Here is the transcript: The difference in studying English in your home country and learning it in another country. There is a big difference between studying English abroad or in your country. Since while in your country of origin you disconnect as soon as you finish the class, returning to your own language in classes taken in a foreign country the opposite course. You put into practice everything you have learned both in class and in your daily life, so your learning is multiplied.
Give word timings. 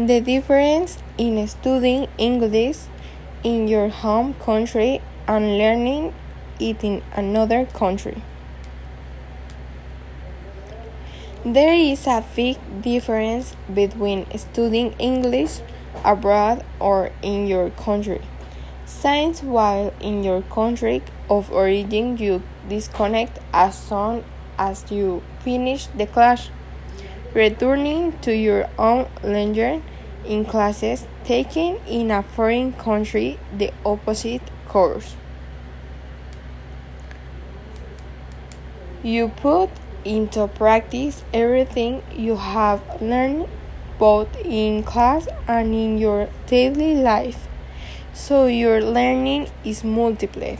The 0.00 0.18
difference 0.18 0.96
in 1.18 1.46
studying 1.46 2.08
English 2.16 2.78
in 3.44 3.68
your 3.68 3.90
home 3.90 4.32
country 4.32 5.02
and 5.28 5.58
learning 5.58 6.14
it 6.58 6.82
in 6.82 7.02
another 7.12 7.66
country. 7.66 8.22
There 11.44 11.74
is 11.74 12.06
a 12.06 12.24
big 12.34 12.56
difference 12.80 13.54
between 13.68 14.24
studying 14.38 14.94
English 14.98 15.60
abroad 16.02 16.64
or 16.80 17.10
in 17.20 17.46
your 17.46 17.68
country. 17.68 18.22
Since 18.86 19.42
while 19.42 19.92
in 20.00 20.24
your 20.24 20.40
country 20.40 21.02
of 21.28 21.52
origin 21.52 22.16
you 22.16 22.42
disconnect 22.66 23.38
as 23.52 23.76
soon 23.76 24.24
as 24.56 24.90
you 24.90 25.22
finish 25.40 25.88
the 25.88 26.06
class, 26.06 26.48
returning 27.34 28.18
to 28.20 28.34
your 28.34 28.68
own 28.78 29.06
language 29.22 29.82
in 30.24 30.44
classes 30.44 31.06
taken 31.24 31.76
in 31.86 32.10
a 32.10 32.22
foreign 32.22 32.72
country 32.72 33.38
the 33.56 33.72
opposite 33.84 34.42
course. 34.66 35.16
You 39.02 39.28
put 39.28 39.70
into 40.04 40.46
practice 40.48 41.24
everything 41.32 42.02
you 42.14 42.36
have 42.36 42.82
learned 43.00 43.48
both 43.98 44.28
in 44.44 44.82
class 44.82 45.28
and 45.46 45.74
in 45.74 45.98
your 45.98 46.28
daily 46.46 46.94
life, 46.94 47.48
so 48.14 48.46
your 48.46 48.80
learning 48.80 49.48
is 49.64 49.84
multiplied. 49.84 50.58